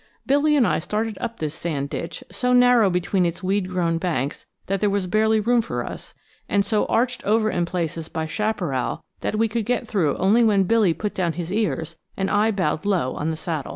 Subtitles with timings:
[0.25, 4.47] Billy and I started up this sand ditch, so narrow between its weed grown banks
[4.65, 6.15] that there was barely room for us,
[6.49, 10.63] and so arched over in places by chaparral that we could get through only when
[10.63, 13.69] Billy put down his ears and I bowed low on the saddle.